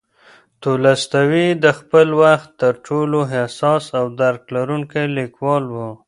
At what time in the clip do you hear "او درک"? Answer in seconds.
3.99-4.41